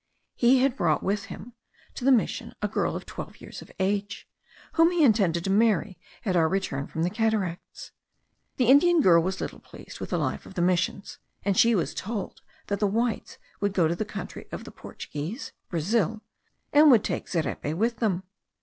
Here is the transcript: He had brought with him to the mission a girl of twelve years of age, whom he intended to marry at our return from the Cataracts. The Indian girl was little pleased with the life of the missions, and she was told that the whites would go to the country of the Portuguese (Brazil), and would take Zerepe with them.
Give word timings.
He 0.35 0.63
had 0.63 0.75
brought 0.75 1.03
with 1.03 1.25
him 1.25 1.53
to 1.93 2.03
the 2.03 2.11
mission 2.11 2.55
a 2.59 2.67
girl 2.67 2.95
of 2.95 3.05
twelve 3.05 3.39
years 3.39 3.61
of 3.61 3.71
age, 3.77 4.27
whom 4.73 4.89
he 4.89 5.03
intended 5.03 5.43
to 5.43 5.51
marry 5.51 5.99
at 6.25 6.35
our 6.35 6.49
return 6.49 6.87
from 6.87 7.03
the 7.03 7.11
Cataracts. 7.11 7.91
The 8.57 8.65
Indian 8.65 9.01
girl 9.01 9.21
was 9.21 9.39
little 9.39 9.59
pleased 9.59 9.99
with 9.99 10.09
the 10.09 10.17
life 10.17 10.47
of 10.47 10.55
the 10.55 10.61
missions, 10.63 11.19
and 11.43 11.55
she 11.55 11.75
was 11.75 11.93
told 11.93 12.41
that 12.65 12.79
the 12.79 12.87
whites 12.87 13.37
would 13.59 13.73
go 13.73 13.87
to 13.87 13.95
the 13.95 14.03
country 14.03 14.47
of 14.51 14.63
the 14.63 14.71
Portuguese 14.71 15.51
(Brazil), 15.69 16.23
and 16.73 16.89
would 16.89 17.03
take 17.03 17.27
Zerepe 17.27 17.75
with 17.75 17.97
them. 17.97 18.23